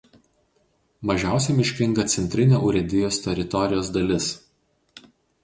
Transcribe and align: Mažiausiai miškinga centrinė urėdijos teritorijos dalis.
Mažiausiai 1.09 1.55
miškinga 1.57 2.05
centrinė 2.15 2.63
urėdijos 2.71 3.21
teritorijos 3.27 3.93
dalis. 4.01 4.33